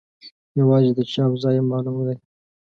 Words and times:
یوازې 0.59 0.91
د 0.97 0.99
چاپ 1.11 1.31
ځای 1.41 1.55
یې 1.57 1.63
معلوم 1.69 1.97
دی. 2.07 2.17